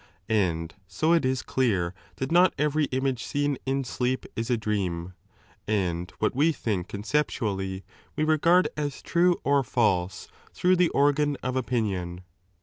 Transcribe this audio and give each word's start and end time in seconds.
And 0.29 0.73
so 0.87 1.13
it 1.13 1.23
is 1.25 1.41
6 1.41 1.45
clear 1.45 1.93
that 2.15 2.31
not 2.31 2.55
every 2.57 2.85
image 2.85 3.21
eeen 3.23 3.57
in 3.67 3.83
sleep 3.83 4.25
is 4.35 4.49
a 4.49 4.57
dream, 4.57 5.13
and 5.67 6.11
what 6.17 6.33
we 6.35 6.51
think 6.51 6.87
conceptually 6.87 7.83
we 8.15 8.23
regard 8.23 8.67
as 8.75 9.03
true 9.03 9.39
or 9.43 9.63
false 9.63 10.27
through 10.55 10.77
the 10.77 10.89
organ 10.89 11.37
of 11.43 11.55
opinion. 11.55 12.21